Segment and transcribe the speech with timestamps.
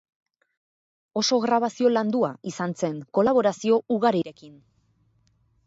[1.21, 4.59] Oso grabazio landua izan zen, kolaborazio ugarirekin.